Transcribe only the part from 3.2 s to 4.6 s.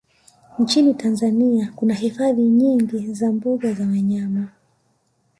mbuga za wanyama